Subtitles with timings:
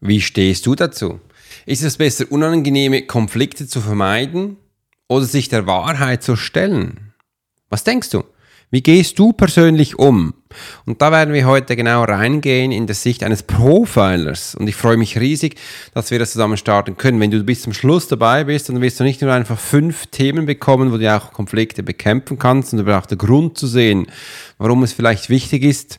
[0.00, 1.20] Wie stehst du dazu?
[1.66, 4.56] Ist es besser, unangenehme Konflikte zu vermeiden
[5.08, 7.12] oder sich der Wahrheit zu stellen?
[7.68, 8.24] Was denkst du?
[8.70, 10.32] Wie gehst du persönlich um?
[10.86, 14.54] Und da werden wir heute genau reingehen in der Sicht eines Profilers.
[14.54, 15.56] Und ich freue mich riesig,
[15.92, 17.20] dass wir das zusammen starten können.
[17.20, 20.46] Wenn du bis zum Schluss dabei bist, dann wirst du nicht nur einfach fünf Themen
[20.46, 24.06] bekommen, wo du auch Konflikte bekämpfen kannst, sondern auch der Grund zu sehen,
[24.56, 25.98] warum es vielleicht wichtig ist,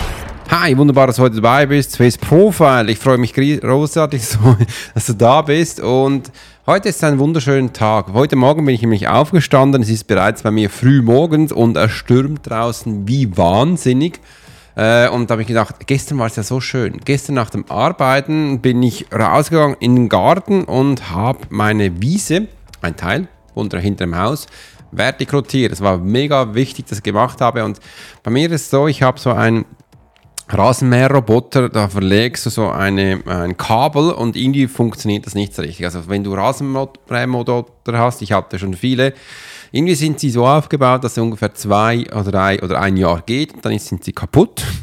[0.53, 1.93] Hi, wunderbar, dass du heute dabei bist.
[1.93, 2.91] Swiss Profile.
[2.91, 4.21] Ich freue mich großartig,
[4.93, 5.79] dass du da bist.
[5.79, 6.29] Und
[6.67, 8.11] heute ist ein wunderschöner Tag.
[8.11, 9.81] Heute Morgen bin ich nämlich aufgestanden.
[9.81, 14.19] Es ist bereits bei mir früh morgens und es stürmt draußen wie wahnsinnig.
[14.75, 16.99] Äh, und da habe ich gedacht, gestern war es ja so schön.
[17.05, 22.49] Gestern nach dem Arbeiten bin ich rausgegangen in den Garten und habe meine Wiese,
[22.81, 24.47] ein Teil, unter hinter dem Haus,
[24.91, 25.71] vertikrotiert.
[25.71, 27.63] Es war mega wichtig, dass ich gemacht habe.
[27.63, 27.79] Und
[28.21, 29.63] bei mir ist es so, ich habe so ein
[30.53, 35.85] Rasenmäherroboter, da verlegst du so eine, ein Kabel und irgendwie funktioniert das nicht so richtig.
[35.85, 39.13] Also wenn du Rasenmäherroboter hast, ich hatte schon viele,
[39.71, 43.53] irgendwie sind sie so aufgebaut, dass sie ungefähr zwei oder drei oder ein Jahr geht
[43.53, 44.63] und dann sind sie kaputt.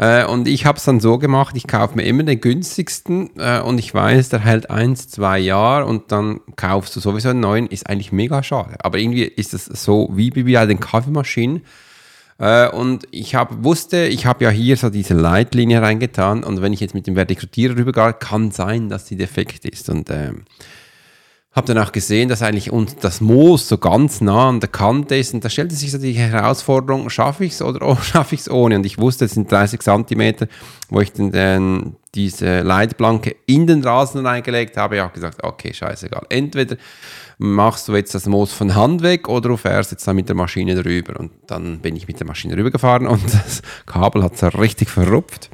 [0.00, 3.58] Äh, und ich habe es dann so gemacht, ich kaufe mir immer den günstigsten äh,
[3.58, 7.66] und ich weiß, der hält eins, zwei Jahre und dann kaufst du sowieso einen neuen,
[7.66, 8.76] ist eigentlich mega schade.
[8.78, 11.64] Aber irgendwie ist es so wie bei den Kaffeemaschinen
[12.38, 16.72] äh, und ich hab, wusste, ich habe ja hier so diese Leitlinie reingetan und wenn
[16.72, 19.88] ich jetzt mit dem Vertikrutierer rübergehe, kann sein, dass die defekt ist.
[19.90, 20.32] Und äh,
[21.58, 25.16] habe dann auch gesehen, dass eigentlich und das Moos so ganz nah an der Kante
[25.16, 28.42] ist und da stellte sich so die Herausforderung, schaffe ich es oder oh, schaffe ich
[28.42, 28.76] es ohne?
[28.76, 30.46] Und ich wusste, es sind 30 Zentimeter,
[30.88, 34.96] wo ich den, den, diese Leitplanke in den Rasen reingelegt habe.
[34.96, 36.26] Ich habe gesagt, okay, scheißegal.
[36.28, 36.76] Entweder
[37.38, 40.34] machst du jetzt das Moos von Hand weg oder du fährst jetzt dann mit der
[40.34, 41.18] Maschine drüber.
[41.18, 45.48] Und dann bin ich mit der Maschine rübergefahren und das Kabel hat so richtig verrupft.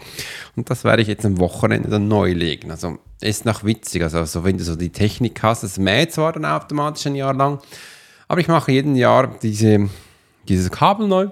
[0.57, 2.71] Und das werde ich jetzt am Wochenende dann neu legen.
[2.71, 4.03] Also ist noch witzig.
[4.03, 7.35] Also, also wenn du so die Technik hast, das mäht zwar dann automatisch ein Jahr
[7.35, 7.61] lang,
[8.29, 9.91] aber ich mache jeden Jahr diese,
[10.49, 11.29] dieses Kabel neu.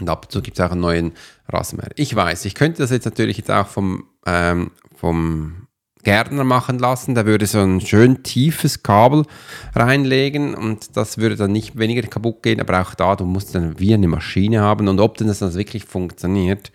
[0.00, 1.12] Und ab und zu gibt es auch einen neuen
[1.48, 1.90] Rasenmäher.
[1.96, 5.67] Ich weiß, ich könnte das jetzt natürlich jetzt auch vom, ähm, vom
[6.08, 7.14] Gärtner machen lassen.
[7.14, 9.26] Der würde so ein schön tiefes Kabel
[9.74, 13.78] reinlegen und das würde dann nicht weniger kaputt gehen, aber auch da, du musst dann
[13.78, 16.72] wie eine Maschine haben und ob denn das dann wirklich funktioniert,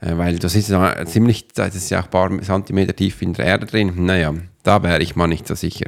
[0.00, 3.32] äh, weil das ist ja ziemlich, das ist ja auch ein paar Zentimeter tief in
[3.32, 3.94] der Erde drin.
[3.96, 5.86] Naja, da wäre ich mal nicht so sicher.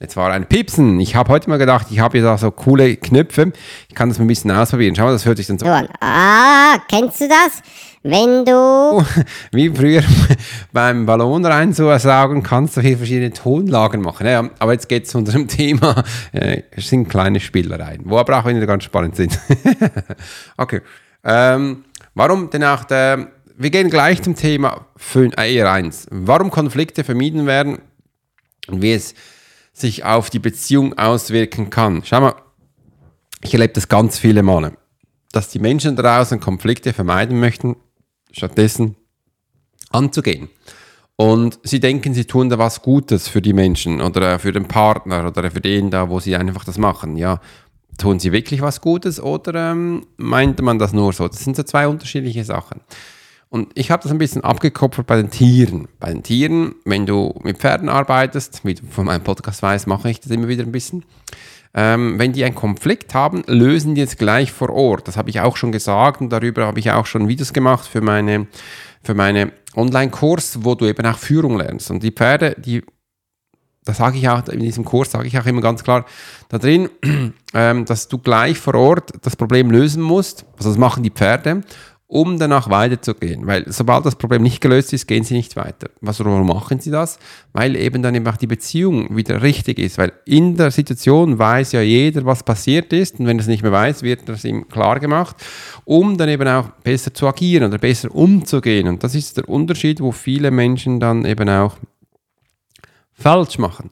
[0.00, 0.98] Jetzt war ein Pipsen.
[1.00, 3.52] Ich habe heute mal gedacht, ich habe hier so coole Knöpfe.
[3.88, 4.94] Ich kann das mal ein bisschen ausprobieren.
[4.94, 5.88] Schau mal, das hört sich dann so an.
[6.00, 7.60] Ah, kennst du das?
[8.02, 9.04] Wenn du.
[9.52, 10.02] Wie früher
[10.72, 14.26] beim Ballon rein so saugen kannst du hier verschiedene Tonlagen machen.
[14.26, 16.04] Ja, aber jetzt geht es zu unserem Thema.
[16.32, 19.38] Äh, es sind kleine Spielereien, wo aber auch wieder ganz spannend sind.
[20.56, 20.82] okay.
[21.24, 23.28] Ähm, warum denn auch der.
[23.56, 26.08] Wir gehen gleich zum Thema 5, eher 1.
[26.10, 27.78] Warum Konflikte vermieden werden
[28.68, 29.14] und wie es
[29.72, 32.02] sich auf die Beziehung auswirken kann.
[32.04, 32.34] Schau mal,
[33.42, 34.72] ich erlebe das ganz viele Male,
[35.32, 37.76] dass die Menschen draußen Konflikte vermeiden möchten,
[38.32, 38.96] stattdessen
[39.90, 40.48] anzugehen.
[41.16, 45.26] Und sie denken, sie tun da was Gutes für die Menschen oder für den Partner
[45.26, 47.16] oder für den da, wo sie einfach das machen.
[47.16, 47.40] Ja,
[47.98, 51.26] tun sie wirklich was Gutes oder ähm, meint man das nur so?
[51.26, 52.80] Das sind so zwei unterschiedliche Sachen.
[53.50, 55.88] Und ich habe das ein bisschen abgekoppelt bei den Tieren.
[55.98, 60.10] Bei den Tieren, wenn du mit Pferden arbeitest, wie du von meinem Podcast weißt, mache
[60.10, 61.04] ich das immer wieder ein bisschen.
[61.74, 65.06] Ähm, wenn die einen Konflikt haben, lösen die es gleich vor Ort.
[65.06, 68.00] Das habe ich auch schon gesagt und darüber habe ich auch schon Videos gemacht für
[68.00, 68.46] meine,
[69.02, 71.90] für meine Online-Kurs, wo du eben auch Führung lernst.
[71.90, 72.82] Und die Pferde, die,
[73.84, 76.06] da sage ich auch, in diesem Kurs sage ich auch immer ganz klar
[76.48, 76.88] da drin,
[77.54, 80.46] ähm, dass du gleich vor Ort das Problem lösen musst.
[80.56, 81.62] Also das machen die Pferde
[82.08, 83.46] um danach weiterzugehen.
[83.46, 85.90] Weil sobald das Problem nicht gelöst ist, gehen sie nicht weiter.
[86.00, 87.18] Was, warum machen sie das?
[87.52, 89.98] Weil eben dann eben auch die Beziehung wieder richtig ist.
[89.98, 93.20] Weil in der Situation weiß ja jeder, was passiert ist.
[93.20, 95.36] Und wenn er es nicht mehr weiß, wird das ihm klar gemacht,
[95.84, 98.88] um dann eben auch besser zu agieren oder besser umzugehen.
[98.88, 101.76] Und das ist der Unterschied, wo viele Menschen dann eben auch
[103.12, 103.90] falsch machen.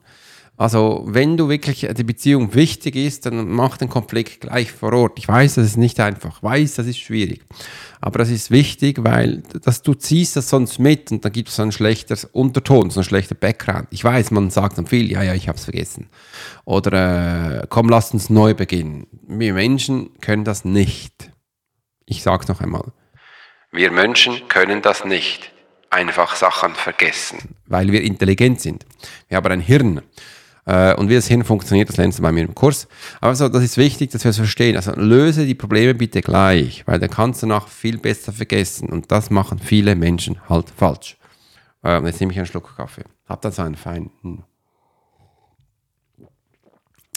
[0.59, 5.19] Also, wenn du wirklich die Beziehung wichtig ist, dann mach den Konflikt gleich vor Ort.
[5.19, 7.45] Ich weiß, das ist nicht einfach, ich weiß, das ist schwierig.
[8.01, 11.57] Aber das ist wichtig, weil das, du ziehst das sonst mit und dann gibt es
[11.57, 13.89] so ein schlechter Unterton, so ein schlechter Background.
[13.91, 16.09] Ich weiß, man sagt dann viel, ja, ja, ich habe es vergessen.
[16.65, 19.07] Oder äh, komm, lass uns neu beginnen.
[19.27, 21.31] Wir Menschen können das nicht.
[22.07, 22.93] Ich sage es noch einmal.
[23.73, 25.53] Wir Menschen können das nicht.
[25.91, 28.85] Einfach Sachen vergessen, weil wir intelligent sind.
[29.29, 30.03] Wir haben ein Hirn.
[30.67, 32.89] Äh, und wie das Hirn funktioniert, das lernst du bei mir im Kurs.
[33.21, 34.77] Aber so, das ist wichtig, dass wir es verstehen.
[34.77, 38.89] Also löse die Probleme bitte gleich, weil dann kannst du noch viel besser vergessen.
[38.89, 41.17] Und das machen viele Menschen halt falsch.
[41.85, 43.05] Äh, jetzt nehme ich einen Schluck Kaffee.
[43.29, 44.11] Hab dann so einen feinen.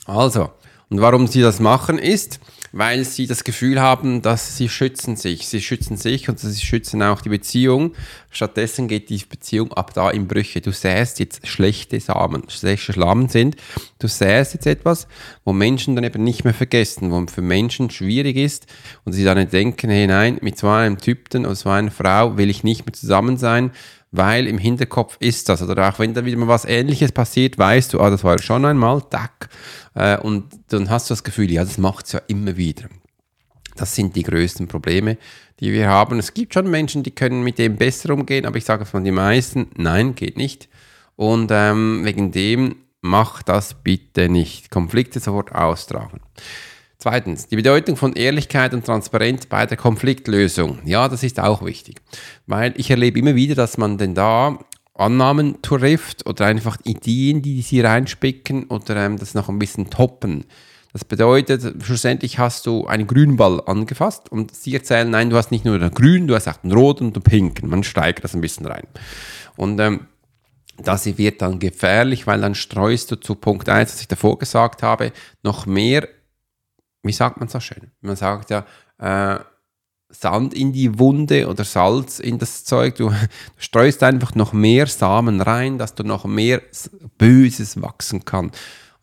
[0.06, 0.51] Also,
[0.90, 2.40] und warum sie das machen ist,
[2.72, 5.48] weil sie das Gefühl haben, dass sie schützen sich.
[5.48, 7.94] Sie schützen sich und sie schützen auch die Beziehung.
[8.31, 10.61] Stattdessen geht die Beziehung ab da in Brüche.
[10.61, 13.55] Du säst jetzt schlechte Samen, schlechte Schlammen sind.
[13.97, 15.07] Du säst jetzt etwas,
[15.45, 18.67] wo Menschen dann eben nicht mehr vergessen, wo für Menschen schwierig ist
[19.05, 22.49] und sie dann denken, hey nein, mit so einem Typen oder so einer Frau will
[22.49, 23.71] ich nicht mehr zusammen sein,
[24.11, 25.61] weil im Hinterkopf ist das.
[25.61, 28.65] Oder auch wenn da wieder mal was Ähnliches passiert, weißt du, ah, das war schon
[28.65, 29.49] einmal, tack.
[29.95, 32.89] Äh, und dann hast du das Gefühl, ja, das macht es ja immer wieder.
[33.79, 35.17] Das sind die größten Probleme,
[35.61, 36.19] die wir haben.
[36.19, 39.13] Es gibt schon Menschen, die können mit dem besser umgehen, aber ich sage von den
[39.13, 40.67] meisten, nein, geht nicht.
[41.15, 44.69] Und ähm, wegen dem mach das bitte nicht.
[44.69, 46.19] Konflikte sofort austragen.
[46.97, 50.79] Zweitens, die Bedeutung von Ehrlichkeit und Transparenz bei der Konfliktlösung.
[50.83, 52.01] Ja, das ist auch wichtig,
[52.47, 54.59] weil ich erlebe immer wieder, dass man denn da
[54.93, 60.43] Annahmen trifft oder einfach Ideen, die sie reinspicken oder ähm, das noch ein bisschen toppen.
[60.91, 65.65] Das bedeutet, schlussendlich hast du einen Grünball angefasst und sie erzählen, nein, du hast nicht
[65.65, 67.69] nur den grünen, du hast auch den roten und den pinken.
[67.69, 68.88] Man steigt das ein bisschen rein.
[69.56, 70.07] Und ähm,
[70.77, 74.81] das wird dann gefährlich, weil dann streust du zu Punkt 1, was ich davor gesagt
[74.81, 75.12] habe,
[75.44, 76.07] noch mehr
[77.03, 77.91] wie sagt man so schön?
[78.01, 78.65] Man sagt ja,
[78.97, 79.39] äh,
[80.09, 82.95] Sand in die Wunde oder Salz in das Zeug.
[82.95, 83.15] Du, du
[83.57, 86.62] streust einfach noch mehr Samen rein, dass du noch mehr
[87.18, 88.51] Böses wachsen kann.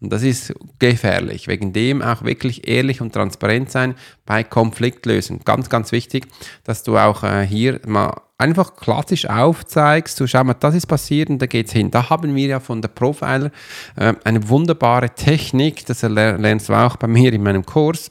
[0.00, 1.48] Und das ist gefährlich.
[1.48, 3.94] Wegen dem auch wirklich ehrlich und transparent sein
[4.26, 5.40] bei Konfliktlösung.
[5.44, 6.26] Ganz, ganz wichtig,
[6.64, 11.30] dass du auch äh, hier mal einfach klassisch aufzeigst, du schau mal, das ist passiert
[11.30, 11.90] und da geht's hin.
[11.90, 13.50] Da haben wir ja von der Profiler
[13.96, 18.10] äh, eine wunderbare Technik, das lernst du auch bei mir in meinem Kurs.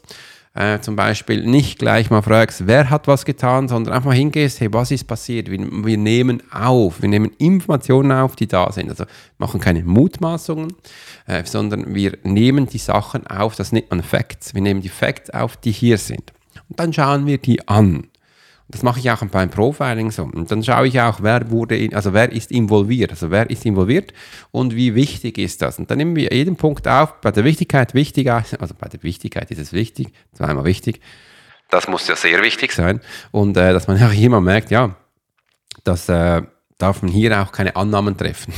[0.56, 4.62] Äh, zum Beispiel nicht gleich mal fragst, wer hat was getan, sondern einfach mal hingehst,
[4.62, 5.52] hey, was ist passiert?
[5.52, 8.90] Wir, wir nehmen auf, wir nehmen Informationen auf, die da sind.
[8.90, 9.04] Also
[9.38, 10.74] machen keine Mutmaßungen,
[11.28, 14.54] äh, sondern wir nehmen die Sachen auf, das nennt man Facts.
[14.54, 16.32] Wir nehmen die Facts auf, die hier sind.
[16.70, 18.08] Und dann schauen wir die an.
[18.68, 20.24] Das mache ich auch beim Profiling so.
[20.24, 23.64] Und dann schaue ich auch, wer wurde, in, also wer ist involviert, also wer ist
[23.64, 24.12] involviert
[24.52, 25.78] und wie wichtig ist das.
[25.78, 27.22] Und dann nehmen wir jeden Punkt auf.
[27.22, 31.00] Bei der Wichtigkeit wichtiger, also bei der Wichtigkeit ist es wichtig, zweimal wichtig.
[31.70, 33.02] Das muss ja sehr wichtig sein.
[33.32, 34.96] Und äh, dass man auch immer merkt, ja,
[35.84, 36.42] dass äh,
[36.78, 38.54] darf man hier auch keine Annahmen treffen.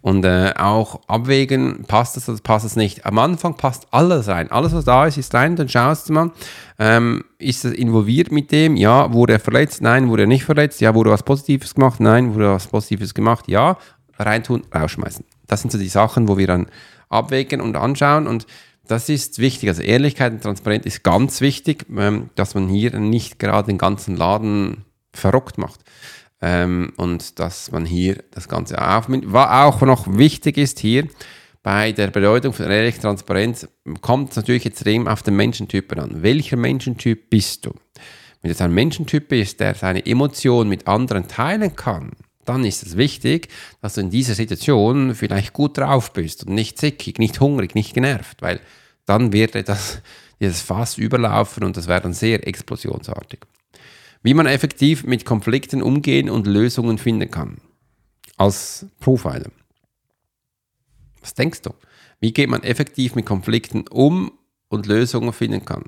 [0.00, 3.06] Und äh, auch abwägen, passt es oder passt es nicht.
[3.06, 4.50] Am Anfang passt alles rein.
[4.50, 5.56] Alles, was da ist, ist rein.
[5.56, 6.30] Dann schaust du mal,
[6.78, 8.76] ähm, ist es involviert mit dem?
[8.76, 9.12] Ja.
[9.12, 9.80] Wurde er verletzt?
[9.80, 10.08] Nein.
[10.08, 10.80] Wurde er nicht verletzt?
[10.80, 10.94] Ja.
[10.94, 12.00] Wurde was Positives gemacht?
[12.00, 12.34] Nein.
[12.34, 13.46] Wurde was Positives gemacht?
[13.48, 13.78] Ja.
[14.18, 15.24] Reintun, rausschmeißen.
[15.46, 16.66] Das sind so die Sachen, wo wir dann
[17.08, 18.26] abwägen und anschauen.
[18.26, 18.46] Und
[18.86, 19.70] das ist wichtig.
[19.70, 24.16] Also Ehrlichkeit und Transparenz ist ganz wichtig, ähm, dass man hier nicht gerade den ganzen
[24.16, 24.84] Laden
[25.14, 25.80] verrockt macht
[26.40, 29.24] ähm, und dass man hier das Ganze aufnimmt.
[29.28, 31.08] Was auch noch wichtig ist hier,
[31.62, 33.66] bei der Bedeutung von ehrlicher Transparenz
[34.02, 36.22] kommt es natürlich extrem auf den Menschentypen an.
[36.22, 37.72] Welcher Menschentyp bist du?
[38.42, 42.10] Wenn es ein Menschentyp ist, der seine Emotionen mit anderen teilen kann,
[42.44, 43.48] dann ist es wichtig,
[43.80, 47.94] dass du in dieser Situation vielleicht gut drauf bist und nicht zickig, nicht hungrig, nicht
[47.94, 48.60] genervt, weil
[49.06, 50.02] dann wird das,
[50.40, 53.40] dieses Fass überlaufen und das wäre dann sehr explosionsartig.
[54.24, 57.58] Wie man effektiv mit Konflikten umgehen und Lösungen finden kann.
[58.38, 59.50] Als Profiler.
[61.20, 61.74] Was denkst du?
[62.20, 64.32] Wie geht man effektiv mit Konflikten um
[64.68, 65.84] und Lösungen finden kann?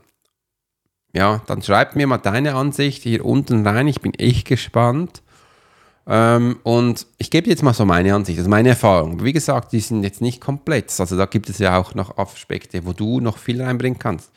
[1.14, 3.88] Ja, dann schreib mir mal deine Ansicht hier unten rein.
[3.88, 5.22] Ich bin echt gespannt.
[6.06, 9.24] Ähm, und ich gebe jetzt mal so meine Ansicht, also meine Erfahrung.
[9.24, 10.92] Wie gesagt, die sind jetzt nicht komplett.
[11.00, 14.30] Also da gibt es ja auch noch Aspekte, wo du noch viel reinbringen kannst.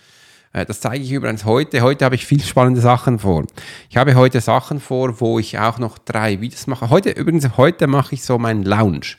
[0.53, 1.81] Äh, das zeige ich übrigens heute.
[1.81, 3.45] Heute habe ich viel spannende Sachen vor.
[3.89, 6.89] Ich habe heute Sachen vor, wo ich auch noch drei Videos mache.
[6.89, 9.15] Heute, übrigens, heute mache ich so meinen Lounge.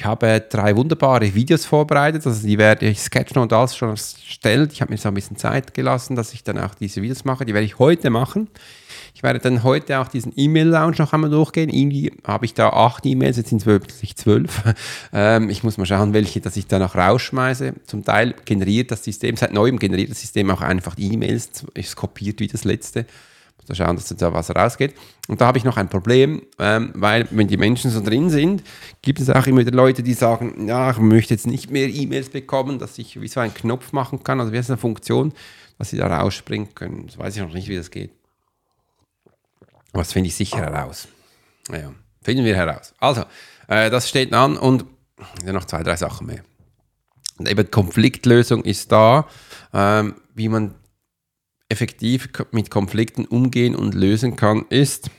[0.00, 4.72] Ich habe drei wunderbare Videos vorbereitet, also die werde ich sketchen und alles schon erstellt.
[4.72, 7.44] Ich habe mir so ein bisschen Zeit gelassen, dass ich dann auch diese Videos mache.
[7.44, 8.48] Die werde ich heute machen.
[9.14, 11.68] Ich werde dann heute auch diesen E-Mail-Lounge noch einmal durchgehen.
[11.68, 14.62] Irgendwie habe ich da acht E-Mails, jetzt sind es wirklich zwölf.
[15.12, 17.74] Ähm, ich muss mal schauen, welche, dass ich da noch rausschmeiße.
[17.84, 21.96] Zum Teil generiert das System, seit neuem generiert das System auch einfach die E-Mails, ist
[21.96, 23.04] kopiert wie das letzte.
[23.66, 24.94] Da schauen, dass da was rausgeht.
[25.28, 28.64] Und da habe ich noch ein Problem, ähm, weil wenn die Menschen so drin sind,
[29.02, 32.30] gibt es auch immer wieder Leute, die sagen, ja, ich möchte jetzt nicht mehr E-Mails
[32.30, 35.32] bekommen, dass ich wie so einen Knopf machen kann, also wie ist eine Funktion,
[35.78, 37.06] dass sie da rausspringen können.
[37.06, 38.10] Das weiß ich noch nicht, wie das geht.
[39.92, 41.08] Was finde ich sicher heraus.
[41.68, 42.94] Naja, finden wir heraus.
[42.98, 43.24] Also,
[43.68, 44.84] äh, das steht an und
[45.44, 46.42] ja, noch zwei, drei Sachen mehr.
[47.38, 49.26] Und eben Konfliktlösung ist da,
[49.72, 50.74] ähm, wie man
[51.70, 55.10] effektiv mit Konflikten umgehen und lösen kann, ist,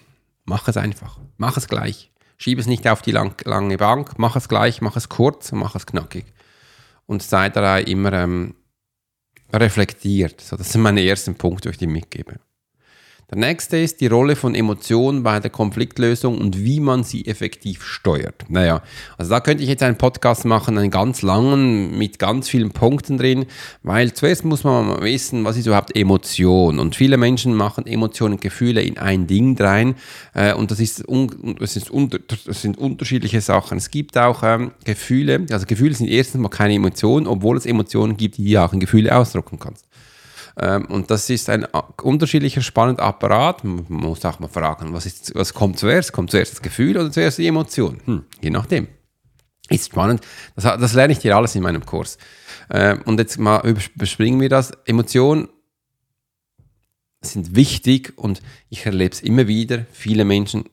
[0.45, 1.17] mach es einfach.
[1.37, 2.11] Mach es gleich.
[2.37, 5.59] Schieb es nicht auf die lang, lange Bank, mach es gleich, mach es kurz und
[5.59, 6.25] mach es knackig.
[7.05, 8.55] Und sei dabei immer ähm,
[9.53, 10.41] reflektiert.
[10.41, 12.39] So, das sind meine ersten Punkte, die ich dir mitgebe.
[13.31, 17.81] Der nächste ist die Rolle von Emotionen bei der Konfliktlösung und wie man sie effektiv
[17.81, 18.43] steuert.
[18.49, 18.81] Naja,
[19.17, 23.17] also da könnte ich jetzt einen Podcast machen, einen ganz langen, mit ganz vielen Punkten
[23.17, 23.45] drin,
[23.83, 26.77] weil zuerst muss man mal wissen, was ist überhaupt Emotion.
[26.77, 29.95] Und viele Menschen machen Emotionen und Gefühle in ein Ding rein
[30.33, 31.89] äh, und das, ist un, das, ist
[32.45, 33.77] das sind unterschiedliche Sachen.
[33.77, 38.17] Es gibt auch ähm, Gefühle, also Gefühle sind erstens mal keine Emotionen, obwohl es Emotionen
[38.17, 39.85] gibt, die du auch in Gefühle ausdrucken kannst.
[40.57, 41.65] Ähm, und das ist ein
[42.01, 43.63] unterschiedlicher, spannender Apparat.
[43.63, 46.11] Man muss auch mal fragen, was, ist, was kommt zuerst?
[46.11, 48.01] Kommt zuerst das Gefühl oder zuerst die Emotion?
[48.05, 48.87] Hm, je nachdem.
[49.69, 50.21] Ist spannend.
[50.55, 52.17] Das, das lerne ich dir alles in meinem Kurs.
[52.69, 54.71] Ähm, und jetzt mal überspringen wir das.
[54.85, 55.47] Emotionen
[57.21, 59.85] sind wichtig und ich erlebe es immer wieder.
[59.91, 60.65] Viele Menschen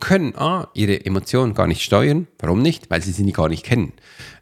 [0.00, 2.26] können A, ihre Emotionen gar nicht steuern.
[2.38, 2.90] Warum nicht?
[2.90, 3.92] Weil sie sie gar nicht kennen.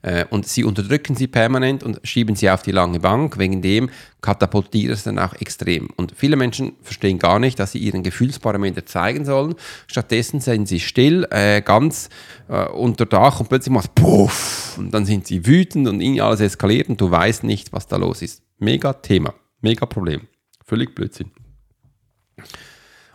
[0.03, 3.39] Äh, und sie unterdrücken sie permanent und schieben sie auf die lange Bank.
[3.39, 3.91] Wegen dem
[4.21, 5.89] katapultiert es dann auch extrem.
[5.97, 9.55] Und viele Menschen verstehen gar nicht, dass sie ihren Gefühlsparameter zeigen sollen.
[9.87, 12.09] Stattdessen sind sie still, äh, ganz
[12.49, 14.77] äh, unter Dach und plötzlich macht Puff.
[14.79, 17.97] Und dann sind sie wütend und ihnen alles eskaliert und du weißt nicht, was da
[17.97, 18.43] los ist.
[18.59, 19.35] Mega Thema.
[19.61, 20.23] Mega Problem.
[20.65, 21.31] Völlig Blödsinn.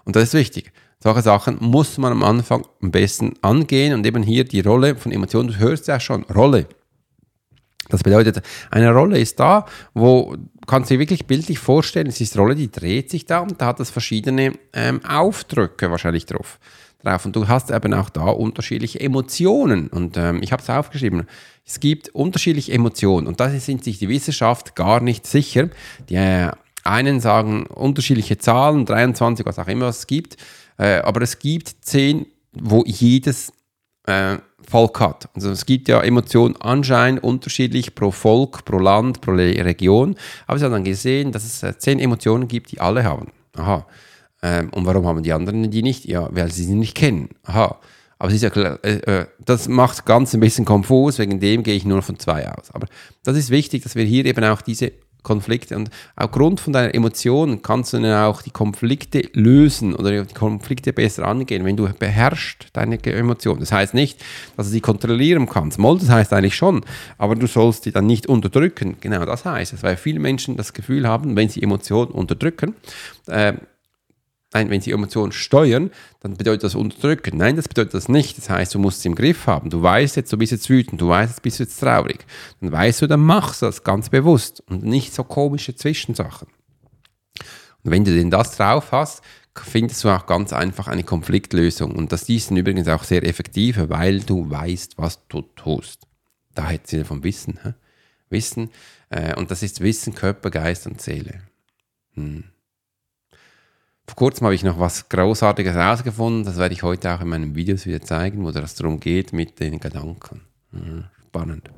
[0.03, 0.71] Und das ist wichtig.
[1.07, 5.13] Solche Sachen muss man am Anfang am besten angehen und eben hier die Rolle von
[5.13, 6.67] Emotionen, du hörst ja schon, Rolle.
[7.87, 10.35] Das bedeutet, eine Rolle ist da, wo
[10.67, 13.67] kannst du dir wirklich bildlich vorstellen, es ist Rolle, die dreht sich da und da
[13.67, 16.59] hat es verschiedene ähm, Aufdrücke wahrscheinlich drauf.
[17.01, 17.25] drauf.
[17.25, 19.87] Und du hast eben auch da unterschiedliche Emotionen.
[19.87, 21.23] Und ähm, ich habe es aufgeschrieben.
[21.65, 25.69] Es gibt unterschiedliche Emotionen und da sind sich die Wissenschaft gar nicht sicher.
[26.09, 26.51] Die äh,
[26.83, 30.37] einen sagen unterschiedliche Zahlen, 23, was auch immer es gibt.
[30.77, 33.51] Äh, aber es gibt zehn, wo jedes
[34.03, 34.37] äh,
[34.69, 35.29] Volk hat.
[35.33, 40.15] Also es gibt ja Emotionen anscheinend unterschiedlich pro Volk, pro Land, pro Region.
[40.45, 43.31] Aber sie haben dann gesehen, dass es äh, zehn Emotionen gibt, die alle haben.
[43.55, 43.85] Aha.
[44.43, 46.05] Ähm, und warum haben die anderen die nicht?
[46.05, 47.29] Ja, weil sie sie nicht kennen.
[47.43, 47.79] Aha.
[48.19, 52.01] Aber ja, äh, äh, das macht ganz ein bisschen konfus, wegen dem gehe ich nur
[52.01, 52.71] von zwei aus.
[52.71, 52.87] Aber
[53.23, 54.91] das ist wichtig, dass wir hier eben auch diese
[55.27, 55.75] Konflikte.
[55.75, 60.93] Und aufgrund von deiner Emotionen kannst du dann auch die Konflikte lösen oder die Konflikte
[60.93, 63.59] besser angehen, wenn du beherrschst deine Emotionen.
[63.59, 64.23] Das heißt nicht,
[64.55, 65.79] dass du sie kontrollieren kannst.
[65.79, 66.85] Moll, das heißt eigentlich schon,
[67.17, 68.95] aber du sollst die dann nicht unterdrücken.
[69.01, 72.73] Genau das heißt es, weil viele Menschen das Gefühl haben, wenn sie Emotionen unterdrücken,
[73.27, 73.53] äh,
[74.57, 77.37] Nein, wenn sie Emotionen steuern, dann bedeutet das unterdrücken.
[77.37, 78.39] Nein, das bedeutet das nicht.
[78.39, 79.69] Das heißt, du musst es im Griff haben.
[79.69, 82.25] Du weißt jetzt, du bist jetzt wütend, du weißt, jetzt bist du jetzt traurig.
[82.59, 86.47] Dann weißt du, dann machst du das ganz bewusst und nicht so komische Zwischensachen.
[87.83, 89.21] Und wenn du denn das drauf hast,
[89.55, 91.95] findest du auch ganz einfach eine Konfliktlösung.
[91.95, 96.07] Und das ist übrigens auch sehr effektiv, weil du weißt, was du tust.
[96.55, 97.59] Da hätte sie vom Wissen.
[97.61, 97.73] Hä?
[98.31, 98.71] Wissen.
[99.11, 101.41] Äh, und das ist Wissen, Körper, Geist und Seele.
[102.15, 102.45] Hm.
[104.07, 106.45] Vor kurzem habe ich noch was Großartiges herausgefunden.
[106.45, 109.59] Das werde ich heute auch in meinen Videos wieder zeigen, wo das darum geht mit
[109.59, 110.41] den Gedanken.
[110.71, 111.05] Mhm.
[111.27, 111.69] Spannend.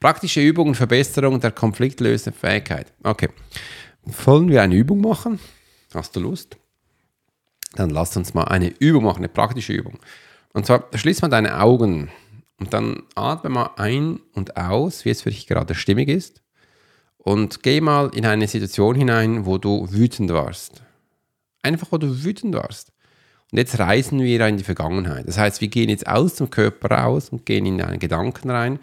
[0.00, 2.92] Praktische Übungen, Verbesserung der konfliktlösenden Fähigkeit.
[3.02, 3.28] Okay.
[4.24, 5.38] Wollen wir eine Übung machen?
[5.92, 6.56] Hast du Lust?
[7.74, 9.98] Dann lass uns mal eine Übung machen, eine praktische Übung.
[10.54, 12.10] Und zwar schließ mal deine Augen
[12.58, 16.40] und dann atme mal ein und aus, wie es für dich gerade stimmig ist.
[17.18, 20.82] Und geh mal in eine Situation hinein, wo du wütend warst
[21.62, 22.92] Einfach, wo du wütend warst.
[23.50, 25.26] Und jetzt reisen wir in die Vergangenheit.
[25.26, 28.78] Das heißt, wir gehen jetzt aus dem Körper raus und gehen in einen Gedanken rein.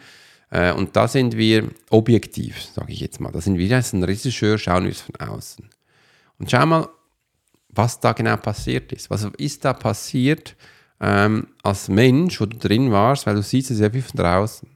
[0.50, 3.32] Äh, und da sind wir objektiv, sage ich jetzt mal.
[3.32, 5.70] Da sind wir als ein Regisseur, schauen wir es von außen.
[6.40, 6.90] Und schau mal,
[7.70, 9.10] was da genau passiert ist.
[9.10, 10.56] Was ist da passiert
[11.00, 14.70] ähm, als Mensch, wo du drin warst, weil du siehst es ja wie von draußen,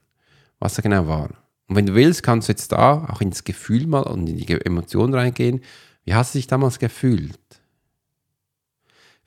[0.59, 1.29] was da genau war.
[1.67, 4.51] Und wenn du willst, kannst du jetzt da auch ins Gefühl mal und in die
[4.65, 5.61] Emotion reingehen.
[6.03, 7.39] Wie hast du dich damals gefühlt?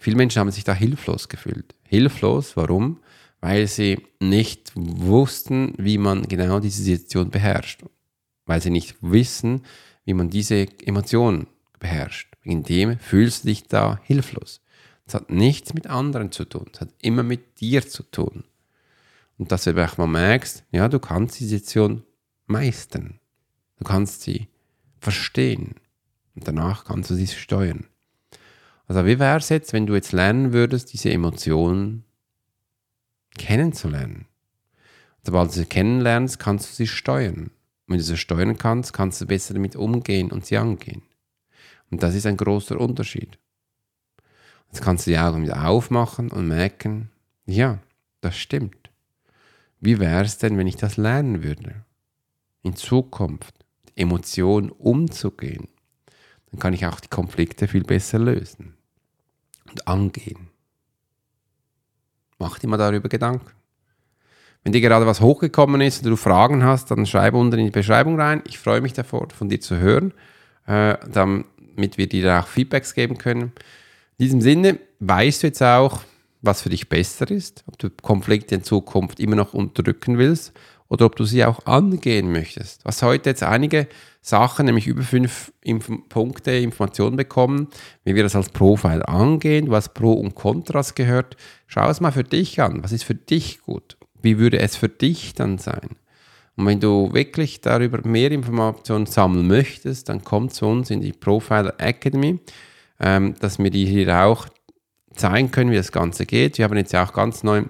[0.03, 1.77] Viele Menschen haben sich da hilflos gefühlt.
[1.85, 2.99] Hilflos, warum?
[3.41, 7.85] Weil sie nicht wussten, wie man genau diese Situation beherrscht.
[8.45, 9.63] Weil sie nicht wissen,
[10.05, 11.47] wie man diese Emotion
[11.79, 12.35] beherrscht.
[12.43, 14.61] Wegen dem fühlst du dich da hilflos.
[15.05, 16.67] Das hat nichts mit anderen zu tun.
[16.73, 18.43] Es hat immer mit dir zu tun.
[19.39, 22.03] Und dass du einfach mal merkst, ja, du kannst die Situation
[22.47, 23.21] meistern.
[23.77, 24.49] Du kannst sie
[24.99, 25.77] verstehen.
[26.35, 27.87] Und danach kannst du sie steuern.
[28.89, 32.05] Also wie wäre es jetzt, wenn du jetzt lernen würdest, diese Emotionen
[33.39, 34.27] kennenzulernen?
[35.25, 37.51] Sobald du sie kennenlernst, kannst du sie steuern.
[37.87, 41.03] wenn du sie steuern kannst, kannst du besser damit umgehen und sie angehen.
[41.91, 43.39] Und das ist ein großer Unterschied.
[44.69, 47.11] Jetzt kannst du die Augen wieder aufmachen und merken,
[47.45, 47.81] ja,
[48.23, 48.91] das stimmt.
[49.81, 51.85] Wie wäre es denn, wenn ich das lernen würde?
[52.63, 53.55] In Zukunft
[53.95, 55.69] Emotionen umzugehen.
[56.53, 58.75] Dann kann ich auch die Konflikte viel besser lösen
[59.71, 60.49] und angehen.
[62.39, 63.51] Mach dir mal darüber Gedanken.
[64.63, 67.71] Wenn dir gerade was hochgekommen ist und du Fragen hast, dann schreib unten in die
[67.73, 68.43] Beschreibung rein.
[68.47, 70.13] Ich freue mich davor, von dir zu hören.
[70.67, 73.53] Äh, damit wir dir auch Feedbacks geben können.
[74.19, 76.03] In diesem Sinne weißt du jetzt auch,
[76.41, 80.53] was für dich besser ist, ob du Konflikte in Zukunft immer noch unterdrücken willst
[80.93, 82.85] oder ob du sie auch angehen möchtest.
[82.85, 83.89] Was heute jetzt einige
[84.21, 87.69] Sachen, nämlich über fünf Inf Punkte Informationen bekommen,
[88.05, 91.39] wie wir das als Profile angehen, was Pro und Kontras gehört.
[91.67, 92.85] Schau es mal für dich an.
[92.85, 93.97] Was ist für dich gut?
[94.21, 95.97] Wie würde es für dich dann sein?
[96.57, 101.15] Und wenn du wirklich darüber mehr Informationen sammeln möchtest, dann komm zu uns in die
[101.15, 102.39] Profiler Academy,
[103.01, 104.47] ähm, dass wir dir hier auch
[105.15, 106.59] zeigen können, wie das Ganze geht.
[106.59, 107.63] Wir haben jetzt auch ganz neu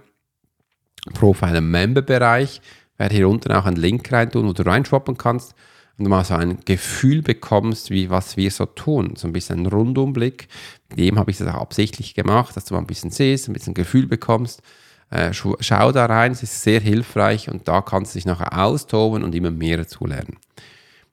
[1.15, 2.61] Profiler Member Bereich.
[3.03, 5.57] Werde hier unten auch einen Link rein tun, wo du reinswappen kannst
[5.99, 9.15] und du mal so ein Gefühl bekommst, wie was wir so tun.
[9.17, 10.47] So ein bisschen Rundumblick.
[10.89, 13.55] Mit dem habe ich das auch absichtlich gemacht, dass du mal ein bisschen siehst, ein
[13.55, 14.63] bisschen Gefühl bekommst.
[15.11, 19.25] Äh, schau da rein, es ist sehr hilfreich und da kannst du dich nachher austoben
[19.25, 20.37] und immer mehr zulernen.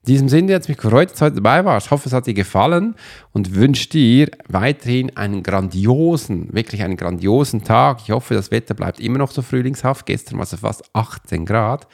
[0.06, 1.88] In diesem Sinne hat es mich gefreut, dass du heute dabei warst.
[1.88, 2.96] Ich hoffe, es hat dir gefallen
[3.34, 8.00] und wünsche dir weiterhin einen grandiosen, wirklich einen grandiosen Tag.
[8.04, 10.06] Ich hoffe, das Wetter bleibt immer noch so frühlingshaft.
[10.06, 11.88] Gestern war es fast 18 Grad.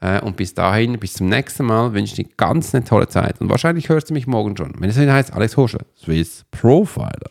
[0.00, 3.40] Äh, und bis dahin, bis zum nächsten Mal, wünsche ich dir ganz eine tolle Zeit.
[3.40, 4.74] Und wahrscheinlich hörst du mich morgen schon.
[4.78, 7.30] Wenn es heißt, Alex Hosche, Swiss Profiler.